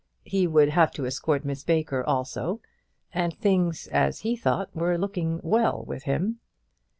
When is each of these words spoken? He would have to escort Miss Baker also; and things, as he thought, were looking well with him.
He 0.25 0.47
would 0.47 0.69
have 0.69 0.91
to 0.93 1.05
escort 1.05 1.45
Miss 1.45 1.63
Baker 1.63 2.03
also; 2.03 2.59
and 3.13 3.35
things, 3.37 3.85
as 3.89 4.21
he 4.21 4.35
thought, 4.35 4.75
were 4.75 4.97
looking 4.97 5.39
well 5.43 5.83
with 5.85 6.05
him. 6.05 6.39